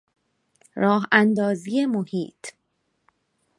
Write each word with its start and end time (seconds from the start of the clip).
راهاندازی 0.75 1.85
محیط 1.85 2.39